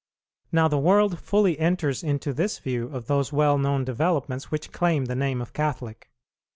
[0.51, 5.05] Now the world fully enters into this view of those well known developments which claim
[5.05, 6.09] the name of Catholic.